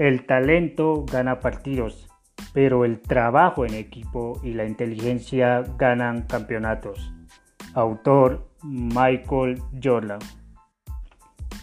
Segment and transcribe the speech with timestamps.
[0.00, 2.08] El talento gana partidos,
[2.54, 7.12] pero el trabajo en equipo y la inteligencia ganan campeonatos.
[7.74, 10.20] Autor Michael Jordan.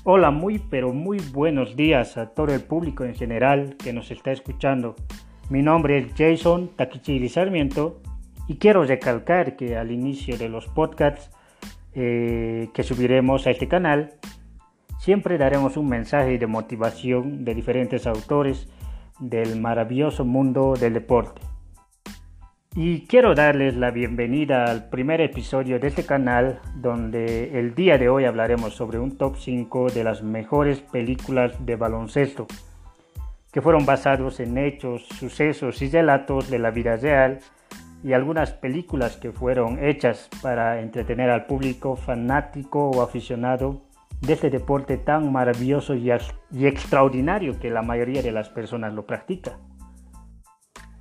[0.03, 4.31] Hola, muy pero muy buenos días a todo el público en general que nos está
[4.31, 4.95] escuchando.
[5.49, 8.03] Mi nombre es Jason Takichiri Sarmiento
[8.47, 11.31] y quiero recalcar que al inicio de los podcasts
[11.95, 14.11] eh, que subiremos a este canal
[15.07, 18.67] Siempre daremos un mensaje de motivación de diferentes autores
[19.21, 21.41] del maravilloso mundo del deporte.
[22.75, 28.09] Y quiero darles la bienvenida al primer episodio de este canal donde el día de
[28.09, 32.45] hoy hablaremos sobre un top 5 de las mejores películas de baloncesto
[33.53, 37.39] que fueron basados en hechos, sucesos y relatos de la vida real
[38.03, 43.86] y algunas películas que fueron hechas para entretener al público fanático o aficionado
[44.21, 46.11] de este deporte tan maravilloso y,
[46.65, 49.59] extraordinario que la mayoría de las personas lo practica.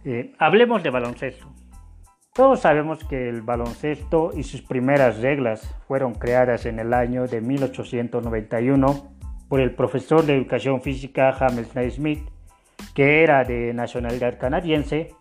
[0.04, 1.52] Eh, hablemos de baloncesto.
[2.34, 7.40] Todos sabemos que el baloncesto y sus primeras reglas fueron creadas en el año de
[7.40, 9.16] 1891
[9.48, 12.28] por el profesor de educación física James Naismith,
[12.94, 15.14] que era de nacionalidad canadiense,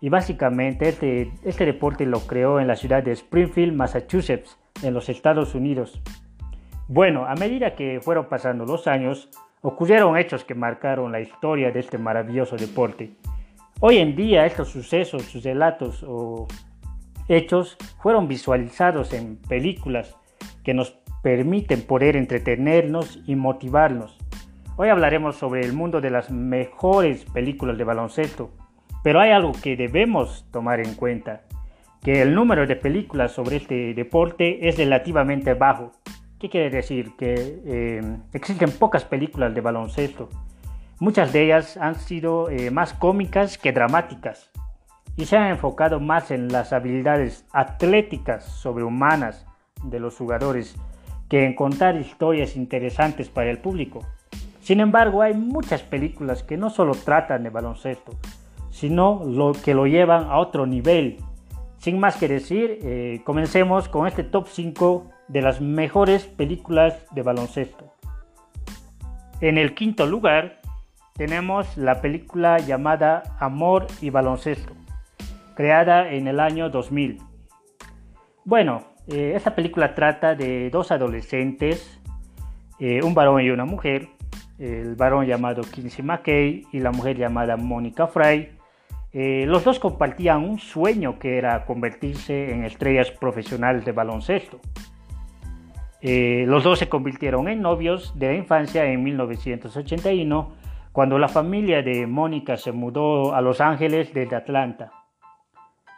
[0.00, 5.08] y básicamente este, este deporte lo creó en la ciudad de Springfield, Massachusetts, en los
[5.08, 6.02] Estados Unidos.
[6.92, 9.28] Bueno, a medida que fueron pasando los años,
[9.60, 13.12] ocurrieron hechos que marcaron la historia de este maravilloso deporte.
[13.78, 16.48] Hoy en día estos sucesos, sus relatos o
[17.28, 20.16] hechos fueron visualizados en películas
[20.64, 20.90] que nos
[21.22, 24.18] permiten poder entretenernos y motivarnos.
[24.74, 28.50] Hoy hablaremos sobre el mundo de las mejores películas de baloncesto,
[29.04, 31.42] pero hay algo que debemos tomar en cuenta,
[32.02, 35.92] que el número de películas sobre este deporte es relativamente bajo
[36.40, 37.16] ¿Qué quiere decir?
[37.18, 40.30] Que eh, existen pocas películas de baloncesto.
[40.98, 44.50] Muchas de ellas han sido eh, más cómicas que dramáticas
[45.18, 49.44] y se han enfocado más en las habilidades atléticas sobrehumanas
[49.84, 50.76] de los jugadores
[51.28, 54.00] que en contar historias interesantes para el público.
[54.62, 58.12] Sin embargo, hay muchas películas que no solo tratan de baloncesto,
[58.70, 61.18] sino lo que lo llevan a otro nivel.
[61.76, 67.22] Sin más que decir, eh, comencemos con este top 5 de las mejores películas de
[67.22, 67.94] baloncesto.
[69.40, 70.60] En el quinto lugar
[71.16, 74.74] tenemos la película llamada Amor y Baloncesto,
[75.54, 77.18] creada en el año 2000.
[78.44, 82.00] Bueno, eh, esta película trata de dos adolescentes,
[82.80, 84.08] eh, un varón y una mujer,
[84.58, 88.50] el varón llamado Kinsey McKay y la mujer llamada Mónica Fry.
[89.12, 94.60] Eh, los dos compartían un sueño que era convertirse en estrellas profesionales de baloncesto.
[96.02, 100.52] Eh, los dos se convirtieron en novios de la infancia en 1981,
[100.92, 104.92] cuando la familia de Mónica se mudó a Los Ángeles desde Atlanta.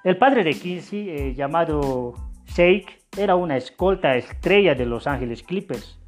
[0.04, 2.14] El padre de Kinsey, eh, llamado
[2.46, 6.00] Shake, era una escolta estrella de Los Ángeles Clippers.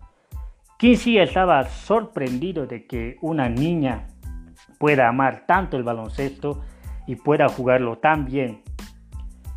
[0.78, 4.09] Kinsey estaba sorprendido de que una niña
[4.78, 6.62] pueda amar tanto el baloncesto
[7.06, 8.62] y pueda jugarlo tan bien.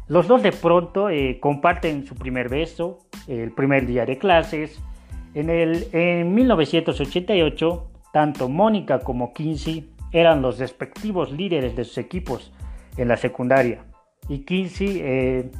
[0.07, 4.81] Los dos de pronto eh, comparten su primer beso, el primer día de clases.
[5.33, 12.51] En, el, en 1988, tanto Mónica como Kinsey eran los respectivos líderes de sus equipos
[12.97, 13.83] en la secundaria.
[14.29, 15.51] Y Kinsey eh,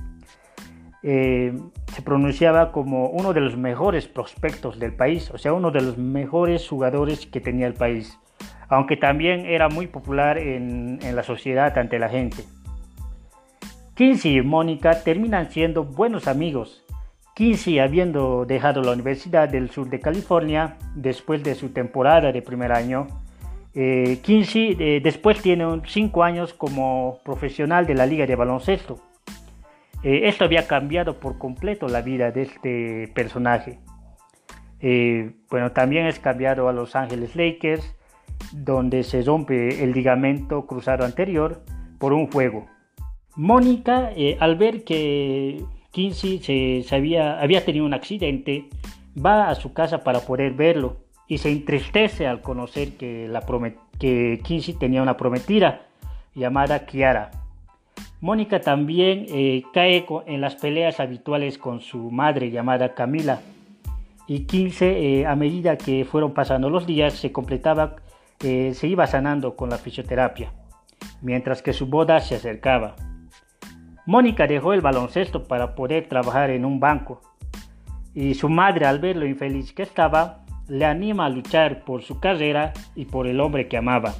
[1.03, 1.53] eh,
[1.93, 5.97] se pronunciaba como uno de los mejores prospectos del país, o sea, uno de los
[5.97, 8.17] mejores jugadores que tenía el país,
[8.69, 12.43] aunque también era muy popular en, en la sociedad ante la gente.
[13.95, 16.83] Kinsey y Mónica terminan siendo buenos amigos
[17.37, 22.71] Kinsey, habiendo dejado la Universidad del Sur de California después de su temporada de primer
[22.71, 23.05] año,
[23.75, 28.97] eh, eh, después tiene cinco años como profesional de la Liga de Baloncesto.
[30.01, 33.77] Eh, esto había cambiado por completo la vida de este personaje.
[35.51, 37.95] bueno, también es cambiado a Los Ángeles Lakers,
[38.51, 41.61] donde se rompe el ligamento cruzado anterior
[41.99, 42.65] por un juego.
[43.35, 45.63] Mónica, al ver que
[45.97, 46.37] Kinsey
[46.83, 48.69] se, había, tenido un accidente,
[49.17, 50.97] va a su casa para poder verlo
[51.27, 53.43] y se entristece al conocer que, la
[53.97, 55.87] que Kinsey tenía una prometida
[56.35, 57.31] llamada Kiara.
[58.21, 63.41] Mónica también eh, cae en las peleas habituales con su madre llamada Camila.
[64.27, 67.95] Y Kinsey, eh, a medida que fueron pasando los días, se completaba,
[68.43, 70.51] eh, se iba sanando con la fisioterapia,
[71.23, 72.95] mientras que su boda se acercaba.
[74.07, 77.19] Mónica dejó el baloncesto para poder trabajar en un banco
[78.15, 82.17] y su madre al ver lo infeliz que estaba le anima a luchar por su
[82.21, 84.15] carrera y por el hombre que amaba.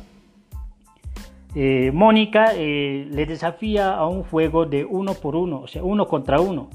[1.55, 6.05] Eh, Mónica eh, le desafía a un juego de uno por uno, o sea, uno
[6.05, 6.69] contra uno,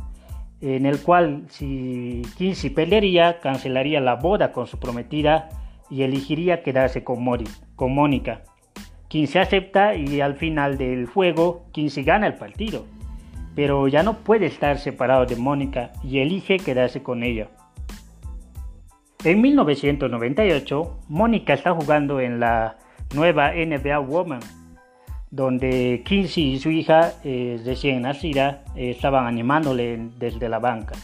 [0.63, 5.51] en el cual si Kinsey perdería, cancelaría la boda con su prometida
[5.91, 7.45] y elegiría quedarse con, Mori,
[7.77, 8.41] con Mónica.
[9.09, 12.87] Kinsey acepta y al final del juego Kinsey gana el partido,
[13.55, 17.49] pero ya no puede estar separado de Mónica y elige quedarse con ella.
[19.25, 22.77] En 1998, Mónica está jugando en la
[23.15, 24.41] nueva NBA Woman,
[25.31, 30.95] donde Kinsey y su hija eh, recién nacida eh, estaban animándole desde la banca.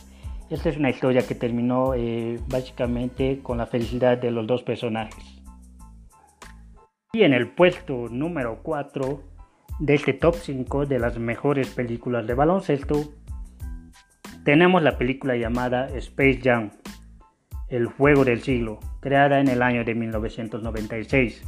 [0.50, 5.42] Esta es una historia que terminó eh, básicamente con la felicidad de los dos personajes.
[7.12, 9.22] Y en el puesto número 4
[9.78, 13.12] de este top 5 de las mejores películas de baloncesto,
[14.44, 16.70] tenemos la película llamada Space Jam
[17.68, 21.44] el juego del siglo, creada en el año de 1996,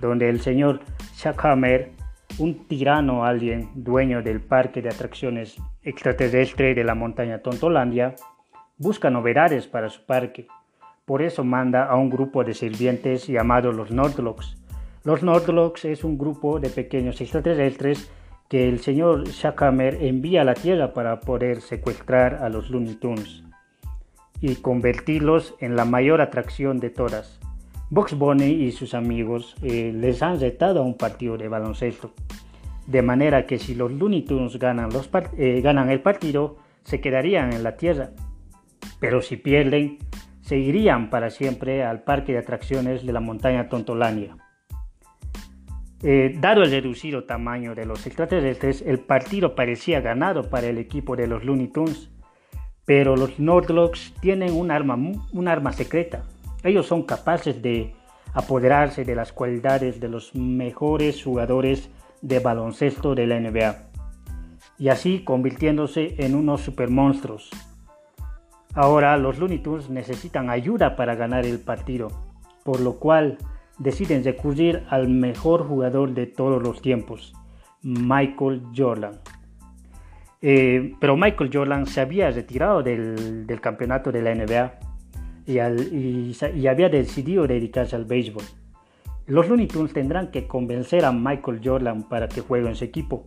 [0.00, 0.80] donde el señor
[1.16, 1.92] Chuck Hammer,
[2.38, 8.14] un tirano alien dueño del parque de atracciones extraterrestre de la montaña Tontolandia,
[8.76, 10.46] busca novedades para su parque.
[11.04, 14.59] Por eso manda a un grupo de sirvientes llamados los Nordlocks.
[15.02, 18.10] Los Nordlocks es un grupo de pequeños extraterrestres
[18.50, 19.24] que el señor
[19.56, 23.42] Hammer envía a la Tierra para poder secuestrar a los Looney Tunes
[24.42, 27.40] y convertirlos en la mayor atracción de todas.
[27.88, 32.12] Box Bunny y sus amigos eh, les han retado a un partido de baloncesto,
[32.86, 34.90] de manera que si los Looney Tunes ganan,
[35.38, 38.10] eh, ganan el partido, se quedarían en la tierra,
[38.98, 39.96] pero si pierden,
[40.42, 44.36] se irían para siempre al parque de atracciones de la montaña Tontolania.
[46.02, 51.14] Eh, dado el reducido tamaño de los extraterrestres, el partido parecía ganado para el equipo
[51.14, 52.10] de los Looney Tunes,
[52.86, 56.24] pero los Nordlocks tienen un arma, un arma secreta.
[56.64, 57.92] Ellos son capaces de
[58.32, 61.90] apoderarse de las cualidades de los mejores jugadores
[62.22, 63.90] de baloncesto de la NBA
[64.78, 67.50] y así convirtiéndose en unos supermonstruos.
[68.74, 72.08] Ahora los Looney Tunes necesitan ayuda para ganar el partido,
[72.64, 73.36] por lo cual
[73.80, 77.34] deciden recurrir al mejor jugador de todos los tiempos,
[77.82, 79.18] Michael Jordan.
[80.42, 84.78] Eh, pero Michael Jordan se había retirado del, campeonato de la NBA
[85.46, 85.58] y,
[86.66, 88.44] había decidido dedicarse al béisbol.
[89.26, 93.26] Los Looney Tunes tendrán que convencer a Michael Jordan para que juegue en su equipo.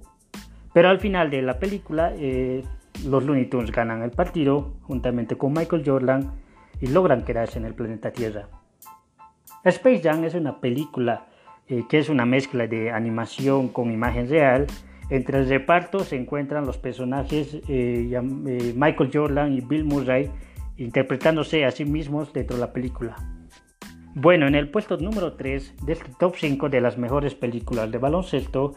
[0.74, 2.64] Pero al final de la película, eh,
[3.08, 6.32] los Looney Tunes ganan el partido juntamente con Michael Jordan
[6.80, 8.50] y logran quedarse en el planeta Tierra.
[9.63, 11.27] Space Jam es una película
[11.68, 14.68] eh, que es una mezcla de animación con imagen real
[15.10, 20.31] entre el reparto se encuentran los personajes eh, eh, Michael Jordan y Bill Murray
[20.77, 23.15] interpretándose a sí mismos dentro de la película.
[24.15, 27.98] Bueno, en el puesto número 3 de este top 5 de las mejores películas de
[27.98, 28.75] baloncesto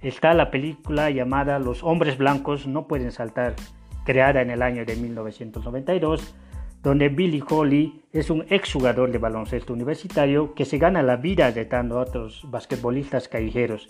[0.00, 3.54] está la película llamada Los hombres blancos no pueden saltar,
[4.04, 6.34] creada en el año de 1992,
[6.86, 11.98] donde Billy Holly es un exjugador de baloncesto universitario que se gana la vida retando
[11.98, 13.88] a otros basquetbolistas callejeros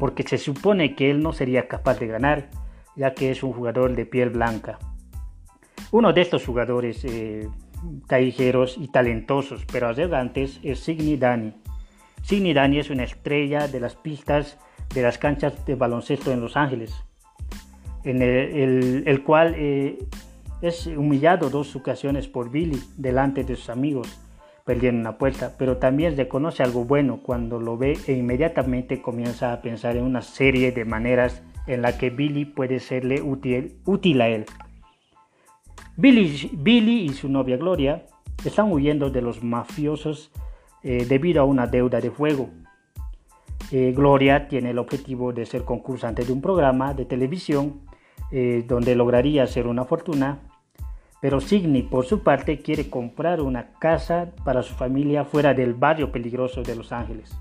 [0.00, 2.50] porque se supone que él no sería capaz de ganar,
[2.96, 4.80] ya que es un jugador de piel blanca.
[5.92, 7.48] Uno de estos jugadores eh,
[8.08, 11.54] callejeros y talentosos, pero arrogantes, es Signy Dani.
[12.22, 14.58] Signy Dani es una estrella de las pistas
[14.92, 16.92] de las canchas de baloncesto en Los Ángeles,
[18.02, 19.96] en el, cual eh,
[20.62, 24.20] es humillado dos ocasiones por Billy delante de sus amigos
[24.64, 29.62] perdiendo una puerta, pero también reconoce algo bueno cuando lo ve e inmediatamente comienza a
[29.62, 34.28] pensar en una serie de maneras en la que Billy puede serle útil, útil a
[34.28, 34.46] él.
[35.96, 38.06] Billy, Billy, y su novia Gloria
[38.44, 40.30] están huyendo de los mafiosos
[40.82, 42.48] eh, debido a una deuda de fuego.
[43.72, 47.80] Eh, Gloria tiene el objetivo de ser concursante de un programa de televisión
[48.30, 50.49] eh, donde lograría hacer una fortuna
[51.20, 56.10] pero Signy, por su parte, quiere comprar una casa para su familia fuera del barrio
[56.10, 57.36] peligroso de Los Ángeles.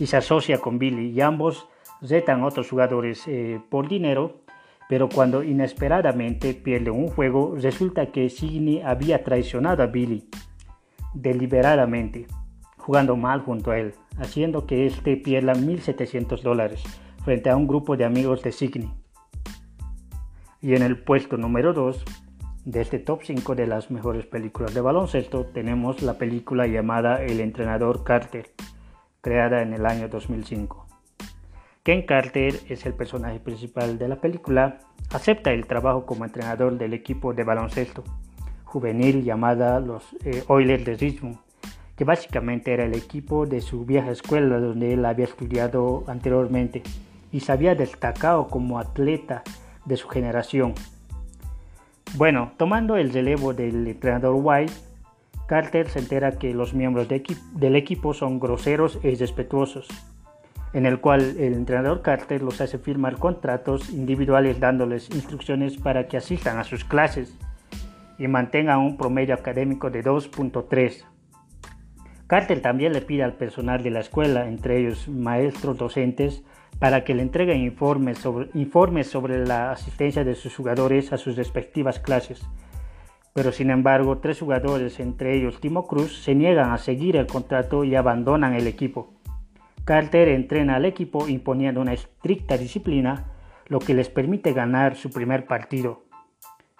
[0.00, 1.68] Y se asocia con Billy y ambos
[2.00, 4.40] retan a otros jugadores eh, por dinero,
[4.88, 10.28] pero cuando inesperadamente pierden un juego, resulta que Signy había traicionado a Billy
[11.14, 12.26] deliberadamente,
[12.76, 16.82] jugando mal junto a él, haciendo que éste pierda 1.700 dólares
[17.24, 18.90] frente a un grupo de amigos de Signy.
[20.60, 22.04] Y en el puesto número 2
[22.64, 27.40] de este top 5 de las mejores películas de baloncesto tenemos la película llamada El
[27.40, 28.52] entrenador Carter,
[29.20, 30.86] creada en el año 2005.
[31.82, 34.78] Ken Carter es el personaje principal de la película,
[35.12, 38.02] acepta el trabajo como entrenador del equipo de baloncesto,
[38.64, 41.38] juvenil llamada los eh, Oilers de Richmond,
[41.96, 46.82] que básicamente era el equipo de su vieja escuela donde él había estudiado anteriormente
[47.30, 49.42] y se había destacado como atleta
[49.84, 50.74] de su generación.
[52.16, 54.72] Bueno, tomando el relevo del entrenador White,
[55.48, 59.88] Carter se entera que los miembros del equipo son groseros e irrespetuosos,
[60.72, 66.16] en el cual el entrenador Carter los hace firmar contratos individuales dándoles instrucciones para que
[66.16, 67.36] asistan a sus clases
[68.16, 71.04] y mantengan un promedio académico de 2.3.
[72.28, 76.44] Carter también le pide al personal de la escuela, entre ellos maestros docentes,
[76.78, 81.36] para que le entreguen informes sobre, informes sobre la asistencia de sus jugadores a sus
[81.36, 82.46] respectivas clases
[83.34, 87.82] pero sin embargo tres jugadores, entre ellos Timo Cruz, se niegan a seguir el contrato
[87.82, 89.12] y abandonan el equipo.
[89.84, 93.32] Carter entrena al equipo imponiendo una estricta disciplina,
[93.66, 96.04] lo que les permite ganar su primer partido.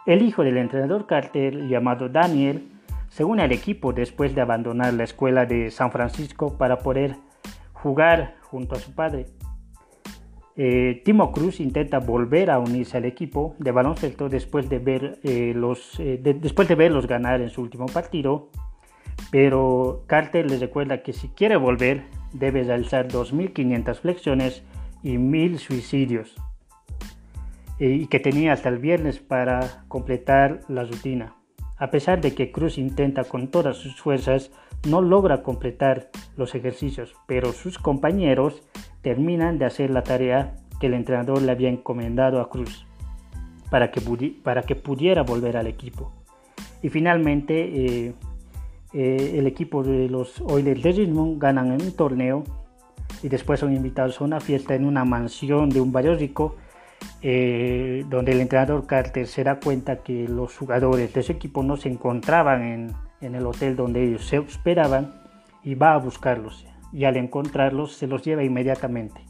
[0.06, 2.70] El hijo del entrenador Carter, llamado Daniel,
[3.08, 7.16] se une al equipo después de abandonar la escuela de San Francisco para poder
[7.72, 9.26] jugar junto a su padre.
[10.56, 15.52] Eh, Timo Cruz intenta volver a unirse al equipo de baloncesto después de, ver, eh,
[15.54, 18.50] los, eh, después de verlos ganar en su último partido,
[19.32, 24.62] pero Carter les recuerda que si quiere volver debe realizar 2.500 flexiones
[25.02, 26.34] y 1.000 suicidios
[27.80, 31.34] y que tenía hasta el viernes para completar la rutina.
[31.76, 34.52] A pesar de que Cruz intenta con todas sus fuerzas,
[34.88, 38.62] no logra completar los ejercicios, pero sus compañeros
[39.04, 42.86] terminan de hacer la tarea que el entrenador le había encomendado a Cruz
[43.70, 44.00] para que,
[44.76, 46.12] pudiera volver al equipo.
[46.82, 48.14] Y finalmente eh,
[48.92, 52.44] eh, el equipo de los Oilers de Richmond ganan en un torneo
[53.22, 56.56] y después son invitados a una fiesta en una mansión de un barrio rico
[57.20, 61.76] eh, donde el entrenador Carter se da cuenta que los jugadores de ese equipo no
[61.76, 65.12] se encontraban en, en el hotel donde ellos se hospedaban
[65.62, 66.64] y va a buscarlos
[66.94, 69.20] y al encontrarlos se los lleva inmediatamente.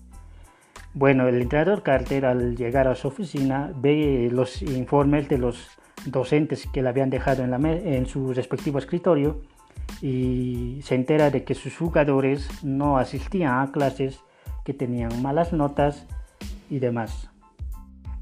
[0.92, 5.70] Bueno, el entrenador Carter al llegar a su oficina ve los informes de los
[6.06, 9.40] docentes que le habían dejado en, la en su respectivo escritorio
[10.02, 14.20] y se entera de que sus jugadores no asistían a clases,
[14.64, 16.06] que tenían malas notas
[16.70, 17.30] y demás.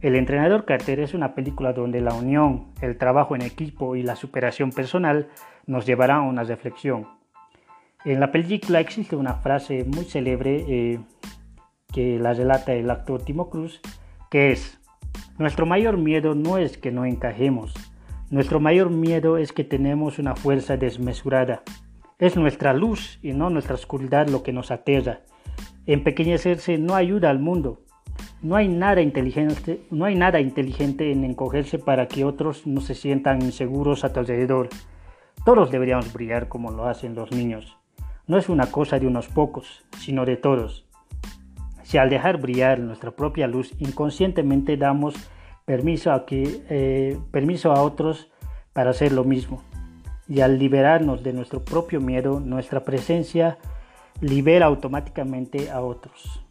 [0.00, 4.16] El entrenador Carter es una película donde la unión, el trabajo en equipo y la
[4.16, 5.28] superación personal
[5.66, 7.21] nos llevará a una reflexión.
[8.04, 11.00] En la película existe una frase muy célebre eh,
[11.92, 13.80] que la relata el actor Timo Cruz,
[14.28, 14.80] que es,
[15.38, 17.72] nuestro mayor miedo no es que no encajemos,
[18.28, 21.62] nuestro mayor miedo es que tenemos una fuerza desmesurada.
[22.18, 25.20] Es nuestra luz y no nuestra oscuridad lo que nos aterra.
[25.86, 27.82] Empequeñecerse no ayuda al mundo.
[28.42, 32.96] No hay, nada inteligente, no hay nada inteligente en encogerse para que otros no se
[32.96, 34.70] sientan inseguros a tu alrededor.
[35.44, 37.81] Todos deberíamos brillar como lo hacen los niños
[38.26, 40.86] no es una cosa de unos pocos, sino de todos.
[41.82, 45.14] Si al dejar brillar nuestra propia luz inconscientemente damos
[45.64, 48.30] permiso a, que, eh, permiso a otros
[48.72, 49.62] para hacer lo mismo,
[50.28, 53.58] y al liberarnos de nuestro propio miedo, nuestra presencia
[54.20, 56.42] libera automáticamente a otros.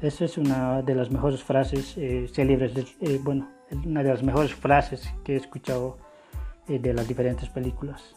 [0.00, 3.48] Esa es una de las mejores frases eh, célebres, eh, bueno,
[3.84, 5.98] una de las mejores frases que he escuchado
[6.66, 8.14] de las diferentes películas.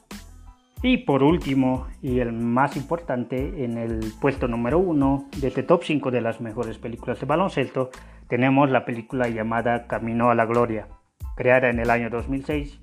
[0.83, 5.83] Y por último, y el más importante, en el puesto número uno de este top
[5.83, 7.91] 5 de las mejores películas de baloncesto,
[8.27, 10.87] tenemos la película llamada Camino a la Gloria,
[11.35, 12.79] creada en el año 2006.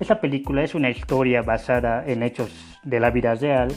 [0.00, 3.70] Esta película es una historia basada en hechos de la vida real,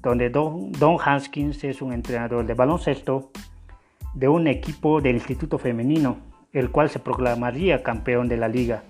[0.00, 3.32] donde Don, Don Haskins es un entrenador de baloncesto
[4.14, 6.18] de un equipo del Instituto Femenino,
[6.52, 8.84] el cual se proclamaría campeón de la liga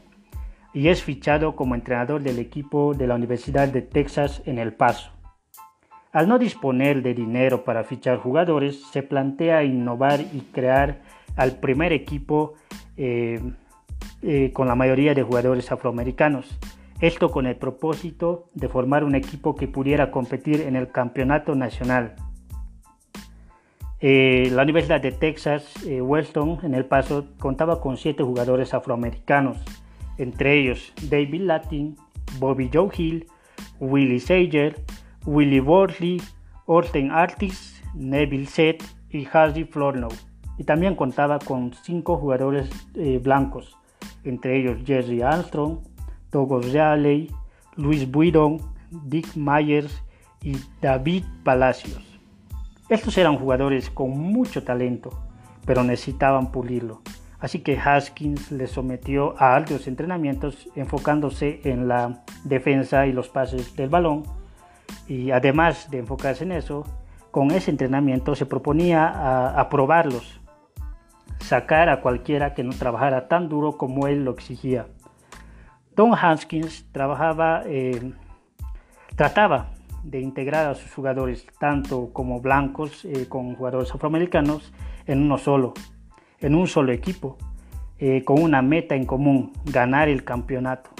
[0.78, 5.10] y es fichado como entrenador del equipo de la Universidad de Texas en El Paso.
[6.12, 11.02] Al no disponer de dinero para fichar jugadores, se plantea innovar y crear
[11.34, 12.54] al primer equipo
[12.96, 13.40] eh,
[14.22, 16.46] eh, con la mayoría de jugadores afroamericanos.
[17.00, 22.14] Esto con el propósito de formar un equipo que pudiera competir en el campeonato nacional.
[23.98, 29.58] Eh, la Universidad de Texas, Weston, en El Paso, contaba con siete jugadores afroamericanos
[30.18, 31.96] entre ellos David Latin,
[32.38, 33.26] Bobby Joe Hill,
[33.80, 34.76] Willie Sager,
[35.24, 36.20] Willie Worley,
[36.66, 40.10] Orten Artis, Neville Seth y Harry Flornow.
[40.58, 43.76] Y también contaba con cinco jugadores eh, blancos,
[44.24, 45.78] entre ellos Jerry Armstrong,
[46.30, 47.30] Togo Reilly,
[47.76, 48.58] Luis Buidon,
[48.90, 50.02] Dick Myers
[50.42, 52.02] y David Palacios.
[52.88, 55.10] Estos eran jugadores con mucho talento,
[55.64, 57.02] pero necesitaban pulirlo.
[57.40, 63.76] Así que Haskins le sometió a altos entrenamientos enfocándose en la defensa y los pases
[63.76, 64.24] del balón.
[65.06, 66.84] Y además de enfocarse en eso,
[67.30, 70.40] con ese entrenamiento se proponía aprobarlos,
[71.38, 74.86] sacar a cualquiera que no trabajara tan duro como él lo exigía.
[75.94, 78.12] Don Haskins trabajaba, eh,
[79.14, 79.70] trataba
[80.02, 84.72] de integrar a sus jugadores, tanto como blancos eh, con jugadores afroamericanos,
[85.06, 85.74] en uno solo
[86.40, 87.36] en un solo equipo,
[87.98, 90.90] eh, con una meta en común, ganar el campeonato.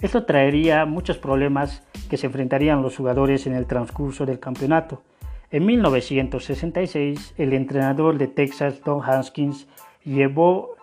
[0.00, 5.02] Esto traería muchos problemas que se enfrentarían los jugadores en el transcurso del campeonato.
[5.50, 9.68] En 1966, el entrenador de Texas, Don Haskins,
[10.04, 10.74] llevó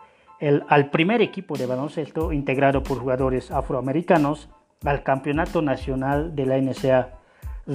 [0.67, 4.49] al primer equipo de baloncesto integrado por jugadores afroamericanos
[4.83, 7.19] al campeonato nacional de la NCA,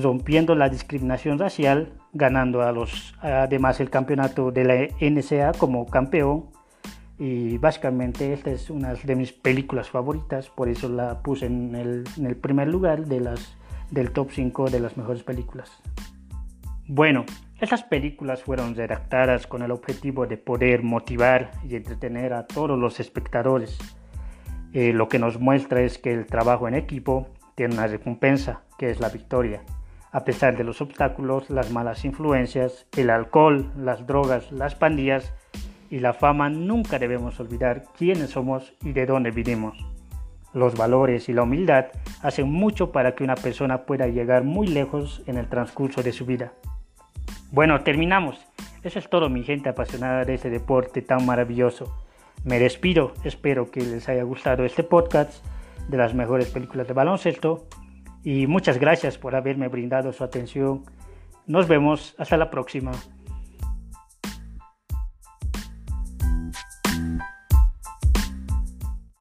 [0.03, 6.47] rompiendo la discriminación racial ganando a los, además el campeonato de la NCA como campeón.
[7.19, 12.05] Y básicamente esta es una de mis películas favoritas, por eso la puse en el,
[12.19, 13.57] en el primer lugar de las,
[13.91, 15.83] del top 5 de las mejores películas.
[16.87, 17.25] Bueno,
[17.59, 23.01] estas películas fueron redactadas con el objetivo de poder motivar y entretener a todos los
[23.01, 23.79] espectadores.
[24.75, 28.91] Eh, lo que nos muestra es que el trabajo en equipo tiene una recompensa, que
[28.91, 29.63] es la victoria.
[30.17, 35.35] A pesar de los obstáculos, las malas influencias, el alcohol, las drogas, las pandillas
[35.91, 39.77] y la fama, nunca debemos olvidar quiénes somos y de dónde vinimos.
[40.55, 41.89] Los valores y la humildad
[42.23, 46.25] hacen mucho para que una persona pueda llegar muy lejos en el transcurso de su
[46.25, 46.55] vida.
[47.53, 48.41] Bueno, terminamos.
[48.83, 51.95] Eso es todo mi gente apasionada de este deporte tan maravilloso.
[52.43, 55.45] Me despido, espero que les haya gustado este podcast
[55.89, 57.67] de las mejores películas de baloncesto
[58.27, 60.83] y muchas gracias por haberme brindado su atención.
[61.47, 62.91] Nos vemos hasta la próxima.